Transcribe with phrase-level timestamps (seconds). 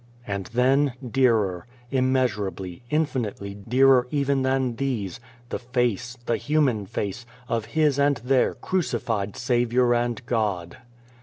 [0.25, 7.65] And then, dearer, immeasurably, infinitely dearer even than these, the face, the human face, of
[7.77, 10.77] his and their crucified Saviour and God